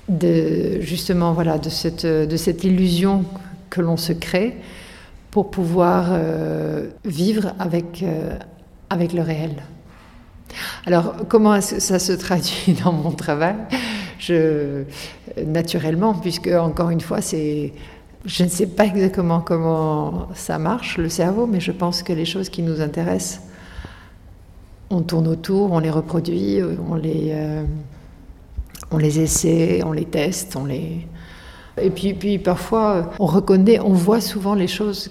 De, 0.09 0.81
justement, 0.83 1.33
voilà, 1.33 1.57
de 1.57 1.71
cette, 1.71 2.05
de 2.05 2.37
cette 2.37 2.65
illusion 2.65 3.25
que 3.71 3.81
l'on 3.81 3.97
se 3.97 4.13
crée 4.13 4.57
pour 5.31 5.51
pouvoir 5.51 6.09
euh, 6.11 6.91
vivre 7.05 7.55
avec, 7.59 8.05
avec 8.91 9.15
le 9.15 9.23
réel. 9.23 9.63
Alors, 10.87 11.15
comment 11.29 11.61
ça 11.63 11.99
se 11.99 12.13
traduit 12.13 12.75
dans 12.85 12.93
mon 12.93 13.11
travail? 13.13 13.57
Naturellement, 15.47 16.15
puisque, 16.15 16.49
encore 16.49 16.91
une 16.91 17.01
fois, 17.01 17.21
je 17.21 18.43
ne 18.43 18.49
sais 18.49 18.67
pas 18.67 18.85
exactement 18.85 19.41
comment 19.41 20.29
ça 20.35 20.59
marche, 20.59 20.99
le 20.99 21.09
cerveau, 21.09 21.47
mais 21.47 21.61
je 21.61 21.73
pense 21.73 22.03
que 22.03 22.13
les 22.13 22.27
choses 22.27 22.51
qui 22.51 22.63
nous 22.63 22.83
intéressent, 22.83 23.41
on 24.91 25.01
tourne 25.01 25.27
autour, 25.27 25.73
on 25.73 25.79
les 25.79 25.91
reproduit, 25.91 26.61
on 26.91 26.95
les, 26.95 27.31
euh, 27.33 27.65
on 28.91 28.99
les 28.99 29.21
essaie, 29.21 29.83
on 29.85 29.93
les 29.93 30.05
teste, 30.05 30.55
on 30.57 30.67
les... 30.67 31.07
Et 31.81 31.91
puis, 31.91 32.15
puis 32.15 32.39
parfois, 32.39 33.11
on 33.19 33.27
reconnaît, 33.27 33.81
on 33.81 33.95
voit 33.95 34.21
souvent 34.21 34.55
les 34.55 34.69
choses 34.69 35.11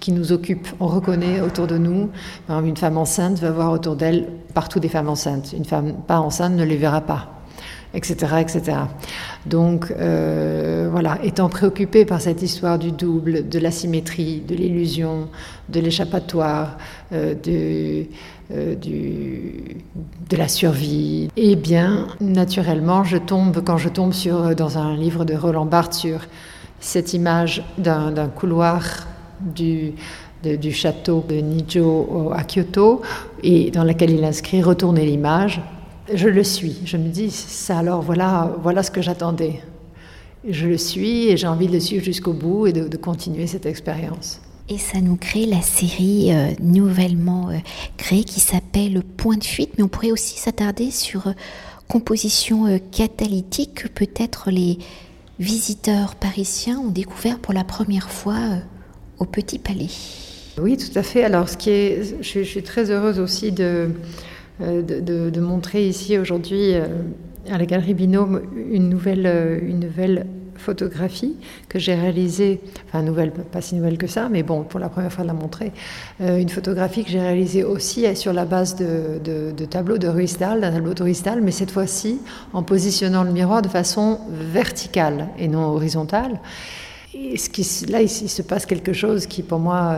qui 0.00 0.12
nous 0.12 0.32
occupent. 0.32 0.68
On 0.80 0.86
reconnaît 0.86 1.40
autour 1.40 1.66
de 1.66 1.78
nous, 1.78 2.10
une 2.48 2.76
femme 2.76 2.96
enceinte 2.96 3.38
va 3.38 3.50
voir 3.50 3.72
autour 3.72 3.96
d'elle 3.96 4.26
partout 4.54 4.80
des 4.80 4.88
femmes 4.88 5.08
enceintes. 5.08 5.52
Une 5.52 5.64
femme 5.64 5.94
pas 6.06 6.20
enceinte 6.20 6.54
ne 6.54 6.64
les 6.64 6.76
verra 6.76 7.00
pas 7.00 7.42
etc. 7.94 8.36
etc. 8.40 8.78
Donc 9.46 9.90
euh, 9.90 10.88
voilà, 10.90 11.18
étant 11.22 11.48
préoccupé 11.48 12.04
par 12.04 12.20
cette 12.20 12.42
histoire 12.42 12.78
du 12.78 12.92
double, 12.92 13.48
de 13.48 13.58
l'asymétrie, 13.58 14.40
de 14.40 14.54
l'illusion, 14.54 15.28
de 15.68 15.80
l'échappatoire, 15.80 16.78
euh, 17.12 17.34
de, 17.34 18.06
euh, 18.52 18.74
de 18.76 20.36
la 20.36 20.48
survie, 20.48 21.28
eh 21.36 21.56
bien, 21.56 22.08
naturellement, 22.20 23.04
je 23.04 23.18
tombe, 23.18 23.62
quand 23.64 23.78
je 23.78 23.88
tombe 23.88 24.12
sur, 24.12 24.54
dans 24.54 24.78
un 24.78 24.96
livre 24.96 25.24
de 25.24 25.34
Roland 25.34 25.66
Barthes 25.66 25.94
sur 25.94 26.20
cette 26.80 27.14
image 27.14 27.62
d'un 27.78 28.28
couloir 28.28 29.06
du, 29.54 29.94
château 30.72 31.24
de 31.28 31.36
Nijo 31.36 32.32
à 32.34 32.44
Kyoto, 32.44 33.02
et 33.42 33.70
dans 33.70 33.84
laquelle 33.84 34.10
il 34.10 34.24
inscrit 34.24 34.62
Retourner 34.62 35.04
l'image, 35.04 35.60
je 36.12 36.28
le 36.28 36.44
suis. 36.44 36.78
Je 36.84 36.96
me 36.96 37.08
dis, 37.08 37.30
ça 37.30 37.78
alors, 37.78 38.02
voilà, 38.02 38.54
voilà 38.62 38.82
ce 38.82 38.90
que 38.90 39.02
j'attendais. 39.02 39.60
Je 40.48 40.66
le 40.66 40.76
suis 40.76 41.28
et 41.28 41.36
j'ai 41.36 41.46
envie 41.46 41.68
de 41.68 41.72
le 41.72 41.80
suivre 41.80 42.04
jusqu'au 42.04 42.32
bout 42.32 42.66
et 42.66 42.72
de, 42.72 42.96
continuer 42.96 43.46
cette 43.46 43.66
expérience. 43.66 44.40
Et 44.68 44.78
ça 44.78 45.00
nous 45.00 45.16
crée 45.16 45.46
la 45.46 45.60
série 45.60 46.32
euh, 46.32 46.50
nouvellement 46.60 47.50
euh, 47.50 47.58
créée 47.96 48.24
qui 48.24 48.40
s'appelle 48.40 49.02
Point 49.16 49.36
de 49.36 49.44
fuite, 49.44 49.70
mais 49.76 49.84
on 49.84 49.88
pourrait 49.88 50.12
aussi 50.12 50.38
s'attarder 50.38 50.90
sur 50.90 51.28
euh, 51.28 51.32
composition 51.88 52.80
catalytique 52.90 53.74
que 53.74 53.88
peut-être 53.88 54.50
les 54.50 54.78
visiteurs 55.38 56.14
parisiens 56.14 56.78
ont 56.78 56.90
découvert 56.90 57.38
pour 57.38 57.52
la 57.52 57.64
première 57.64 58.10
fois 58.10 58.38
Petit 59.24 59.58
Palais. 59.58 59.88
Oui, 60.58 60.76
tout 60.76 60.98
à 60.98 61.02
fait. 61.02 61.24
Alors, 61.24 61.48
ce 61.48 61.56
qui 61.56 61.70
est, 61.70 62.22
je 62.22 62.42
suis 62.42 62.62
très 62.62 62.90
heureuse 62.90 63.18
aussi 63.18 63.52
de 63.52 63.90
euh, 64.60 64.82
de, 64.82 65.40
montrer 65.40 65.88
ici 65.88 66.18
aujourd'hui 66.18 66.74
euh, 66.74 66.86
à 67.50 67.56
la 67.56 67.64
Galerie 67.64 67.94
Binôme 67.94 68.42
une 68.70 68.90
nouvelle, 68.90 69.26
euh, 69.26 69.58
une 69.62 69.80
nouvelle 69.80 70.26
photographie 70.56 71.36
que 71.68 71.78
j'ai 71.78 71.94
réalisée, 71.94 72.60
enfin 72.86 73.02
nouvelle, 73.02 73.32
pas 73.32 73.62
si 73.62 73.74
nouvelle 73.74 73.96
que 73.96 74.06
ça, 74.06 74.28
mais 74.30 74.42
bon, 74.42 74.62
pour 74.62 74.78
la 74.78 74.90
première 74.90 75.10
fois 75.10 75.24
de 75.24 75.28
la 75.28 75.34
montrer, 75.34 75.72
une 76.20 76.50
photographie 76.50 77.02
que 77.02 77.10
j'ai 77.10 77.18
réalisée 77.18 77.64
aussi 77.64 78.14
sur 78.14 78.32
la 78.32 78.44
base 78.44 78.76
de, 78.76 79.18
de, 79.24 79.64
tableaux 79.64 79.98
de 79.98 80.06
Ruisdahl, 80.06 80.60
d'un 80.60 80.70
tableau 80.70 80.94
de 80.94 81.40
mais 81.40 81.50
cette 81.50 81.72
fois-ci 81.72 82.20
en 82.52 82.62
positionnant 82.62 83.24
le 83.24 83.32
miroir 83.32 83.62
de 83.62 83.68
façon 83.68 84.20
verticale 84.30 85.28
et 85.36 85.48
non 85.48 85.64
horizontale. 85.64 86.38
Là, 87.14 88.02
il, 88.02 88.08
se 88.08 88.42
passe 88.42 88.66
quelque 88.66 88.92
chose 88.92 89.26
qui, 89.26 89.42
pour 89.42 89.58
moi, 89.58 89.96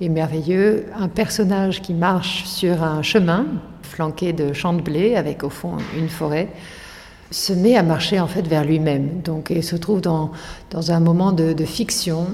est 0.00 0.08
merveilleux. 0.08 0.86
Un 0.98 1.08
personnage 1.08 1.80
qui 1.80 1.94
marche 1.94 2.44
sur 2.44 2.82
un 2.82 3.02
chemin, 3.02 3.46
flanqué 3.82 4.32
de 4.32 4.52
champs 4.52 4.72
de 4.72 4.82
blé 4.82 5.16
avec 5.16 5.44
au 5.44 5.50
fond 5.50 5.76
une 5.96 6.08
forêt, 6.08 6.48
se 7.30 7.52
met 7.52 7.76
à 7.76 7.82
marcher 7.82 8.18
en 8.18 8.26
fait 8.26 8.46
vers 8.46 8.64
lui-même. 8.64 9.20
Donc, 9.24 9.50
et 9.50 9.62
se 9.62 9.76
trouve 9.76 10.00
dans, 10.00 10.32
dans 10.70 10.90
un 10.90 11.00
moment 11.00 11.32
de, 11.32 11.64
fiction, 11.64 12.26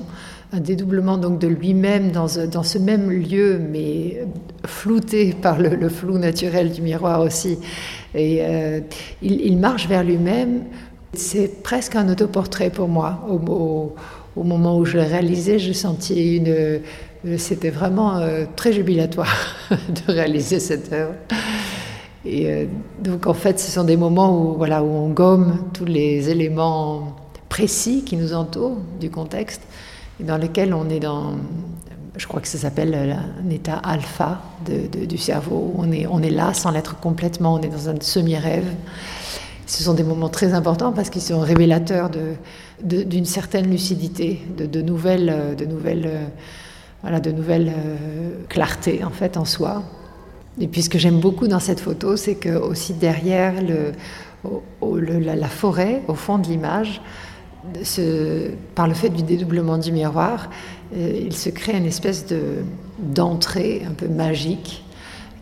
un 0.52 0.60
dédoublement 0.60 1.18
donc 1.18 1.38
de 1.38 1.48
lui-même 1.48 2.12
dans, 2.12 2.26
dans, 2.50 2.62
ce 2.62 2.78
même 2.78 3.10
lieu, 3.10 3.58
mais 3.58 4.24
flouté 4.64 5.34
par 5.34 5.58
le, 5.58 5.88
flou 5.88 6.18
naturel 6.18 6.72
du 6.72 6.82
miroir 6.82 7.20
aussi. 7.20 7.58
Et 8.14 8.38
euh, 8.40 8.80
il, 9.20 9.58
marche 9.58 9.86
vers 9.88 10.02
lui-même. 10.02 10.64
C'est 11.14 11.62
presque 11.62 11.96
un 11.96 12.08
autoportrait 12.08 12.70
pour 12.70 12.88
moi. 12.88 13.26
Au, 13.28 14.42
moment 14.42 14.76
où 14.76 14.84
je 14.84 14.98
l'ai 14.98 15.04
réalisé, 15.04 15.58
j'ai 15.58 15.72
senti 15.72 16.36
une, 16.36 16.80
c'était 17.38 17.70
vraiment 17.70 18.18
euh, 18.18 18.44
très 18.54 18.72
jubilatoire 18.72 19.34
de 19.70 20.12
réaliser 20.12 20.60
cette 20.60 20.92
œuvre. 20.92 21.14
Et 22.24 22.50
euh, 22.50 22.66
donc 23.00 23.26
en 23.26 23.34
fait, 23.34 23.58
ce 23.58 23.70
sont 23.70 23.84
des 23.84 23.96
moments 23.96 24.36
où, 24.36 24.54
voilà, 24.56 24.82
où 24.82 24.88
on 24.88 25.08
gomme 25.08 25.70
tous 25.72 25.84
les 25.84 26.28
éléments 26.28 27.16
précis 27.48 28.02
qui 28.04 28.16
nous 28.16 28.34
entourent 28.34 28.78
du 29.00 29.10
contexte, 29.10 29.62
et 30.20 30.24
dans 30.24 30.36
lesquels 30.36 30.74
on 30.74 30.88
est 30.88 31.00
dans, 31.00 31.36
je 32.16 32.26
crois 32.26 32.40
que 32.40 32.48
ça 32.48 32.58
s'appelle 32.58 32.94
un 32.94 33.50
état 33.50 33.76
alpha 33.76 34.40
du 34.66 35.18
cerveau, 35.18 35.72
on 35.76 35.92
est, 35.92 36.06
on 36.06 36.22
est 36.22 36.30
là 36.30 36.52
sans 36.54 36.70
l'être 36.70 36.98
complètement, 36.98 37.54
on 37.54 37.60
est 37.60 37.68
dans 37.68 37.88
un 37.88 38.00
semi-rêve. 38.00 38.66
Ce 39.66 39.82
sont 39.82 39.94
des 39.94 40.04
moments 40.04 40.28
très 40.28 40.54
importants 40.54 40.92
parce 40.92 41.10
qu'ils 41.10 41.22
sont 41.22 41.40
révélateurs 41.40 42.10
d'une 42.82 43.24
certaine 43.24 43.68
lucidité, 43.68 44.42
de, 44.56 44.80
nouvelles, 44.80 45.56
de 45.58 45.64
nouvelles 45.64 46.08
voilà, 47.02 47.20
de 47.20 47.30
nouvelles 47.30 47.68
euh, 47.68 48.30
clartés 48.48 49.04
en 49.04 49.10
fait 49.10 49.36
en 49.36 49.44
soi. 49.44 49.84
Et 50.60 50.66
puis 50.66 50.82
ce 50.82 50.90
que 50.90 50.98
j'aime 50.98 51.20
beaucoup 51.20 51.46
dans 51.46 51.60
cette 51.60 51.80
photo, 51.80 52.16
c'est 52.16 52.34
que 52.34 52.56
aussi 52.56 52.94
derrière 52.94 53.54
la, 54.42 55.48
forêt, 55.48 56.02
au 56.08 56.14
fond 56.14 56.38
de 56.38 56.48
l'image, 56.48 57.00
par 58.74 58.88
le 58.88 58.94
fait 58.94 59.10
du 59.10 59.22
dédoublement 59.22 59.78
du 59.78 59.92
miroir, 59.92 60.50
euh, 60.96 61.20
il 61.26 61.36
se 61.36 61.50
crée 61.50 61.76
une 61.76 61.86
espèce 61.86 62.26
de, 62.26 62.64
d'entrée 62.98 63.82
un 63.88 63.92
peu 63.92 64.08
magique 64.08 64.82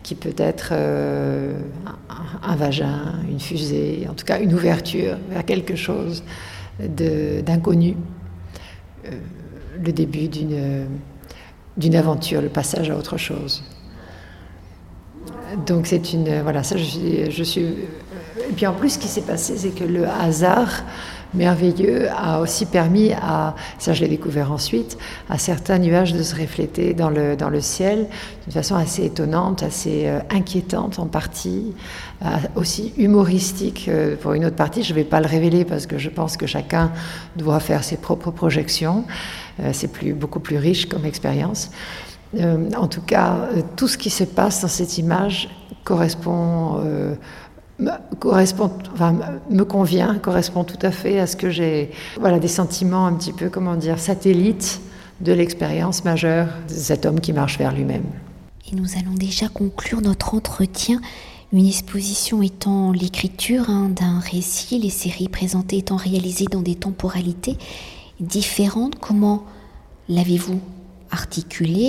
qui 0.05 0.13
peut 0.13 0.35
être 0.37 0.69
euh, 0.71 1.57
un, 2.43 2.55
vagin, 2.55 3.15
une 3.27 3.39
fusée, 3.39 4.05
en 4.07 4.13
tout 4.13 4.23
cas 4.23 4.39
une 4.39 4.53
ouverture 4.53 5.17
vers 5.31 5.43
quelque 5.43 5.75
chose 5.75 6.23
d'inconnu, 6.79 7.95
le 9.83 9.91
début 9.91 10.27
d'une 10.27 11.95
aventure, 11.95 12.41
le 12.41 12.49
passage 12.49 12.91
à 12.91 12.95
autre 12.95 13.17
chose. 13.17 13.63
Donc 15.65 15.87
c'est 15.87 16.13
une 16.13 16.41
voilà 16.41 16.61
ça 16.61 16.77
je 16.77 16.83
suis, 16.83 17.31
je 17.31 17.43
suis 17.43 17.63
et 17.63 18.53
puis 18.55 18.67
en 18.67 18.73
plus 18.73 18.91
ce 18.91 18.99
qui 18.99 19.07
s'est 19.07 19.21
passé 19.21 19.57
c'est 19.57 19.69
que 19.69 19.85
le 19.85 20.07
hasard 20.07 20.83
merveilleux 21.35 22.09
a 22.11 22.41
aussi 22.41 22.65
permis 22.65 23.13
à 23.13 23.55
ça 23.77 23.93
je 23.93 24.01
l'ai 24.01 24.07
découvert 24.07 24.51
ensuite 24.51 24.97
à 25.29 25.37
certains 25.37 25.77
nuages 25.77 26.13
de 26.13 26.23
se 26.23 26.35
refléter 26.35 26.93
dans 26.93 27.09
le 27.09 27.35
dans 27.35 27.49
le 27.49 27.61
ciel 27.61 28.07
d'une 28.43 28.53
façon 28.53 28.75
assez 28.75 29.05
étonnante 29.05 29.63
assez 29.63 30.07
euh, 30.07 30.19
inquiétante 30.29 30.99
en 30.99 31.05
partie 31.05 31.73
euh, 32.23 32.27
aussi 32.55 32.93
humoristique 32.97 33.87
euh, 33.87 34.15
pour 34.15 34.33
une 34.33 34.45
autre 34.45 34.55
partie 34.55 34.83
je 34.83 34.91
ne 34.91 34.95
vais 34.95 35.03
pas 35.03 35.19
le 35.19 35.27
révéler 35.27 35.65
parce 35.65 35.85
que 35.85 35.97
je 35.97 36.09
pense 36.09 36.37
que 36.37 36.47
chacun 36.47 36.91
doit 37.35 37.59
faire 37.59 37.83
ses 37.83 37.97
propres 37.97 38.31
projections 38.31 39.05
c'est 39.71 39.87
plus, 39.87 40.13
beaucoup 40.13 40.41
plus 40.41 40.57
riche 40.57 40.85
comme 40.89 41.05
expérience. 41.05 41.71
en 42.37 42.87
tout 42.89 43.01
cas, 43.01 43.47
tout 43.77 43.87
ce 43.87 43.97
qui 43.97 44.09
se 44.09 44.25
passe 44.25 44.61
dans 44.61 44.67
cette 44.67 44.97
image 44.97 45.47
correspond 45.85 46.81
me, 47.79 47.91
correspond, 48.19 48.71
enfin, 48.93 49.15
me 49.49 49.63
convient, 49.63 50.17
correspond 50.19 50.63
tout 50.63 50.79
à 50.81 50.91
fait 50.91 51.19
à 51.19 51.27
ce 51.27 51.35
que 51.35 51.49
j'ai, 51.49 51.91
voilà, 52.19 52.39
des 52.39 52.47
sentiments 52.47 53.05
un 53.05 53.13
petit 53.13 53.33
peu, 53.33 53.49
comment 53.49 53.75
dire, 53.75 53.99
satellites 53.99 54.81
de 55.21 55.33
l'expérience 55.33 56.03
majeure 56.03 56.47
de 56.67 56.73
cet 56.73 57.05
homme 57.05 57.19
qui 57.19 57.33
marche 57.33 57.57
vers 57.57 57.73
lui-même. 57.73 58.05
Et 58.71 58.75
nous 58.75 58.97
allons 58.97 59.13
déjà 59.13 59.47
conclure 59.47 60.01
notre 60.01 60.33
entretien. 60.33 60.99
Une 61.53 61.67
exposition 61.67 62.41
étant 62.41 62.91
l'écriture 62.91 63.69
hein, 63.69 63.89
d'un 63.89 64.19
récit, 64.19 64.79
les 64.79 64.89
séries 64.89 65.29
présentées 65.29 65.77
étant 65.77 65.95
réalisées 65.95 66.47
dans 66.51 66.61
des 66.61 66.75
temporalités 66.75 67.57
différentes. 68.19 68.99
Comment 68.99 69.45
l'avez-vous 70.09 70.59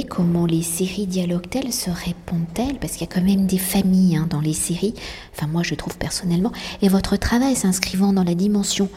Comment 0.09 0.47
les 0.47 0.63
séries 0.63 1.07
dialoguent-elles 1.07 1.73
Se 1.73 1.91
répondent-elles? 1.91 2.79
Parce 2.79 2.93
qu'il 2.93 3.03
y 3.03 3.11
a 3.11 3.15
quand 3.15 3.23
même 3.23 3.47
des 3.47 3.59
familles 3.59 4.17
hein, 4.17 4.27
dans 4.29 4.41
les 4.41 4.53
séries, 4.53 4.95
enfin 5.35 5.47
moi 5.47 5.63
je 5.63 5.75
trouve 5.75 5.97
personnellement, 5.99 6.53
et 6.83 6.89
votre 6.89 7.17
travail 7.17 7.57
s'inscrivant 7.57 8.13
dans 8.13 8.25
la 8.25 8.35
dimension 8.35 8.89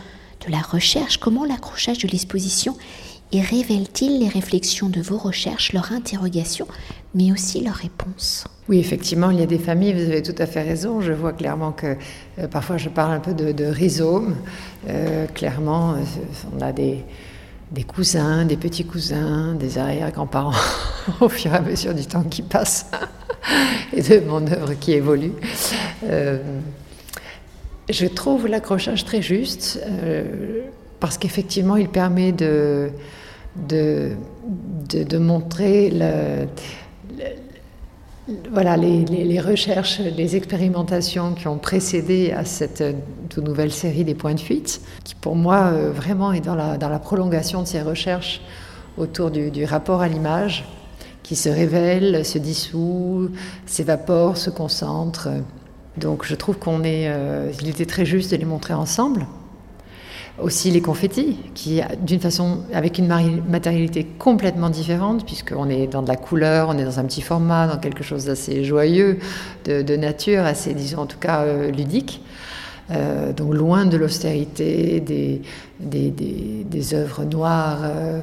de 0.46 0.52
la 0.52 0.60
recherche, 0.60 1.18
comment 1.18 1.46
l'accrochage 1.46 2.00
de 2.00 2.08
l'exposition 2.08 2.78
y 3.32 3.42
révèle-t-il 3.42 4.20
les 4.20 4.28
réflexions 4.28 4.90
de 4.90 5.02
vos 5.02 5.18
recherches, 5.18 5.74
leurs 5.74 5.92
interrogations, 5.92 6.68
mais 7.14 7.32
aussi 7.32 7.62
leurs 7.62 7.76
réponses? 7.76 8.46
Oui, 8.68 8.80
effectivement, 8.80 9.30
il 9.30 9.40
y 9.40 9.44
a 9.44 9.48
des 9.48 9.60
familles, 9.60 9.94
vous 9.94 10.12
avez 10.12 10.24
tout 10.24 10.36
à 10.38 10.46
fait 10.46 10.64
raison. 10.64 11.02
Je 11.02 11.12
vois 11.12 11.34
clairement 11.34 11.72
que 11.72 11.96
euh, 12.40 12.48
parfois 12.48 12.78
je 12.78 12.90
parle 12.90 13.12
un 13.12 13.20
peu 13.20 13.34
de, 13.34 13.66
rhizome. 13.66 14.36
Euh, 14.88 15.28
clairement, 15.28 15.94
euh, 15.94 15.98
on 16.56 16.62
a 16.62 16.72
des, 16.72 17.04
des 17.72 17.84
cousins, 17.84 18.46
des 18.46 18.58
petits 18.58 18.86
cousins, 18.86 19.54
des 19.54 19.78
arrière-grands-parents 19.78 20.54
au 21.22 21.30
fur 21.30 21.54
et 21.54 21.58
à 21.58 21.62
mesure 21.62 21.94
du 21.94 22.06
temps 22.06 22.24
qui 22.24 22.42
passe 22.42 22.90
et 23.94 24.02
de 24.02 24.20
mon 24.22 24.46
œuvre 24.48 24.74
qui 24.74 24.94
évolue. 24.94 25.34
Euh, 26.04 26.40
je 27.90 28.06
trouve 28.06 28.48
l'accrochage 28.48 29.06
très 29.06 29.22
juste 29.22 29.80
euh, 29.86 30.62
parce 31.00 31.18
qu'effectivement 31.18 31.76
il 31.76 31.90
permet 31.90 32.32
de, 32.32 32.92
montrer 35.18 35.92
voilà, 38.52 38.78
les, 38.78 39.40
recherches, 39.40 40.00
les 40.00 40.36
expérimentations 40.36 41.34
qui 41.34 41.48
ont 41.48 41.58
précédé 41.58 42.32
à 42.32 42.46
cette 42.46 42.84
toute 43.30 43.44
nouvelle 43.44 43.72
série 43.72 44.04
des 44.04 44.16
points 44.16 44.34
de 44.34 44.40
fuite, 44.40 44.82
qui 45.04 45.16
pour 45.16 45.36
moi 45.36 45.72
euh, 45.72 45.92
vraiment 45.92 46.34
est 46.34 46.42
dans 46.42 46.56
la, 46.56 46.78
dans 46.78 46.90
la, 46.90 47.00
prolongation 47.00 47.62
de 47.62 47.68
ces 47.68 47.82
recherches 47.82 48.42
autour 48.98 49.32
du, 49.32 49.64
rapport 49.66 50.02
à 50.02 50.08
l'image, 50.08 50.66
qui 51.24 51.36
se 51.36 51.50
révèle, 51.50 52.26
se 52.26 52.38
dissout, 52.38 53.30
s'évapore, 53.66 54.38
se 54.38 54.50
concentre. 54.50 55.30
Donc 55.98 56.26
je 56.26 56.36
trouve 56.36 56.58
qu'on 56.58 56.84
est, 56.84 57.08
euh, 57.08 57.52
il 57.62 57.70
était 57.70 57.86
très 57.86 58.06
juste 58.06 58.32
de 58.32 58.38
les 58.38 58.46
montrer 58.46 58.74
ensemble 58.74 59.26
aussi 60.42 60.72
les 60.72 60.82
confettis, 60.82 61.38
qui 61.54 61.82
d'une 62.02 62.20
façon, 62.20 62.60
avec 62.74 62.98
une 62.98 63.08
matérialité 63.48 64.06
complètement 64.18 64.70
différente, 64.70 65.26
puisqu'on 65.26 65.70
est 65.70 65.88
dans 65.88 66.02
de 66.02 66.08
la 66.08 66.16
couleur, 66.16 66.70
on 66.70 66.78
est 66.78 66.86
dans 66.86 67.00
un 67.00 67.04
petit 67.04 67.22
format, 67.22 67.68
dans 67.68 67.78
quelque 67.78 68.04
chose 68.04 68.26
d'assez 68.26 68.64
joyeux, 68.64 69.20
de, 69.66 69.96
nature, 69.96 70.44
assez, 70.44 70.74
disons 70.74 71.02
en 71.02 71.06
tout 71.06 71.20
cas, 71.20 71.42
euh, 71.42 71.72
ludique. 71.72 72.22
Euh, 72.92 73.34
donc 73.34 73.54
loin 73.54 73.86
de 73.86 73.98
l'austérité 73.98 75.00
des, 75.00 75.42
des, 75.80 76.64
des, 76.64 76.94
œuvres 76.96 77.24
noires, 77.24 77.82
euh, 77.84 78.20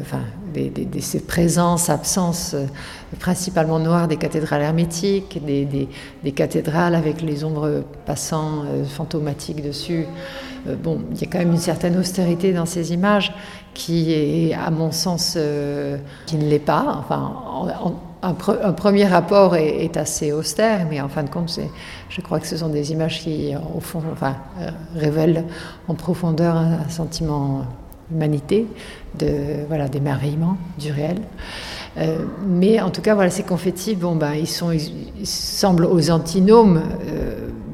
enfin, 0.00 0.20
des, 0.52 0.72
ces 1.00 1.20
présences, 1.20 1.88
absences 1.88 2.56
principalement 3.20 3.78
noires 3.78 4.08
des 4.08 4.16
cathédrales 4.16 4.62
hermétiques, 4.62 5.40
des, 5.44 6.32
cathédrales 6.32 6.94
avec 6.94 7.22
les 7.22 7.44
ombres 7.44 7.84
passant 8.04 8.64
fantomatiques 8.86 9.62
dessus. 9.62 10.06
Euh, 10.66 10.76
bon, 10.76 11.00
il 11.12 11.20
y 11.20 11.24
a 11.24 11.26
quand 11.30 11.38
même 11.38 11.52
une 11.52 11.58
certaine 11.58 11.96
austérité 11.96 12.52
dans 12.52 12.66
ces 12.66 12.92
images 12.92 13.32
qui 13.74 14.52
à 14.54 14.70
mon 14.70 14.90
sens, 14.90 15.34
euh, 15.36 15.98
qui 16.26 16.36
ne 16.36 16.48
l'est 16.48 16.58
pas. 16.58 16.96
Enfin, 16.98 17.32
un, 18.22 18.32
premier 18.72 19.06
rapport 19.06 19.54
est, 19.54 19.96
assez 19.96 20.32
austère, 20.32 20.86
mais 20.90 21.00
en 21.00 21.08
fin 21.08 21.22
de 21.22 21.30
compte, 21.30 21.60
je 22.08 22.20
crois 22.20 22.40
que 22.40 22.46
ce 22.46 22.56
sont 22.56 22.68
des 22.68 22.90
images 22.90 23.20
qui, 23.20 23.54
au 23.76 23.80
fond, 23.80 24.02
euh, 24.02 24.70
révèlent 24.96 25.44
en 25.86 25.94
profondeur 25.94 26.56
un, 26.56 26.88
sentiment 26.88 27.62
d'humanité, 28.10 28.66
de 29.18 29.66
voilà, 29.68 29.88
d'émerveillement 29.88 30.56
du 30.78 30.92
réel. 30.92 31.18
mais 32.46 32.80
en 32.80 32.90
tout 32.90 33.02
cas, 33.02 33.14
voilà, 33.14 33.30
ces 33.30 33.42
confettis, 33.42 33.96
bon, 33.96 34.14
ben, 34.14 34.34
ils, 34.34 34.46
sont, 34.46 34.72
semblent 35.24 35.86
aux 35.86 36.10
antinomes 36.10 36.82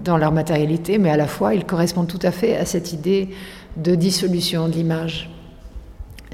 dans 0.05 0.17
leur 0.17 0.33
matérialité, 0.33 0.99
mais 0.99 1.11
à 1.11 1.17
la 1.17 1.27
fois 1.27 1.55
ils 1.55 1.65
correspondent 1.65 2.07
tout 2.07 2.21
à 2.23 2.31
fait 2.31 2.57
à 2.57 2.65
cette 2.65 2.93
idée 2.93 3.31
de 3.77 3.95
dissolution 3.95 4.69
de 4.69 4.75
l'image 4.75 5.31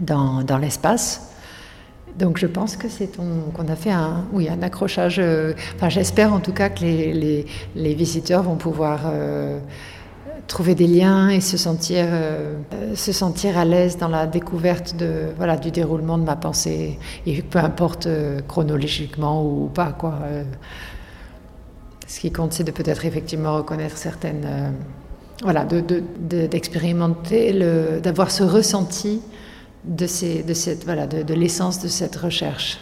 dans, 0.01 0.43
dans 0.43 0.59
l'espace. 0.59 1.29
Donc 2.19 2.39
je 2.39 2.47
pense 2.47 2.77
que 2.77 2.89
c'est 2.89 3.17
qu'on 3.17 3.69
a 3.69 3.77
fait 3.77 3.93
un, 3.93 4.25
oui, 4.33 4.49
un 4.49 4.63
accrochage. 4.63 5.19
Euh, 5.19 5.55
enfin, 5.77 5.89
j'espère 5.89 6.33
en 6.33 6.41
tout 6.41 6.53
cas 6.53 6.69
que 6.69 6.81
les, 6.81 7.13
les, 7.13 7.47
les 7.77 7.95
visiteurs 7.95 8.43
vont 8.43 8.57
pouvoir 8.57 9.03
euh, 9.07 9.61
trouver 10.46 10.74
des 10.74 10.87
liens 10.87 11.29
et 11.29 11.40
se 11.40 11.57
sentir, 11.57 12.07
euh, 12.09 12.57
se 12.94 13.12
sentir 13.12 13.59
à 13.59 13.64
l'aise 13.64 13.96
dans 13.98 14.09
la 14.09 14.26
découverte 14.26 14.96
de, 14.96 15.26
voilà, 15.37 15.57
du 15.57 15.70
déroulement 15.70 16.18
de 16.18 16.24
ma 16.24 16.37
pensée, 16.37 16.98
et 17.26 17.42
peu 17.42 17.59
importe 17.59 18.09
chronologiquement 18.48 19.44
ou 19.44 19.68
pas. 19.68 19.92
Quoi, 19.92 20.18
ce 22.11 22.18
qui 22.18 22.33
compte, 22.33 22.53
c'est 22.53 22.64
de 22.64 22.72
peut-être 22.72 23.07
effectivement 23.07 23.57
reconnaître 23.57 23.96
certaines. 23.96 24.44
Euh, 24.44 24.70
voilà, 25.42 25.64
d'expérimenter, 25.64 27.53
de, 27.53 28.00
d'avoir 28.03 28.31
ce 28.31 28.42
ressenti 28.42 29.22
de, 29.85 30.07
ces, 30.07 30.42
de, 30.42 30.53
cette, 30.53 30.85
voilà, 30.85 31.07
de, 31.07 31.35
l'essence 31.35 31.81
de 31.81 31.88
cette 31.88 32.16
recherche 32.16 32.79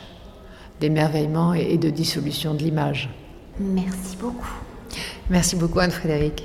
d'émerveillement 0.81 1.55
et, 1.55 1.75
et 1.75 1.79
de 1.79 1.90
dissolution 1.90 2.55
de 2.55 2.64
l'image. 2.64 3.11
Merci 3.61 4.16
beaucoup. 4.21 4.51
Merci 5.31 5.55
beaucoup 5.55 5.79
Anne-Frédéric. 5.79 6.44